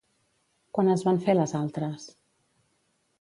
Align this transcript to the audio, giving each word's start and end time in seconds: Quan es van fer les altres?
Quan 0.77 0.87
es 0.93 1.03
van 1.07 1.21
fer 1.27 1.35
les 1.39 1.53
altres? 1.59 2.07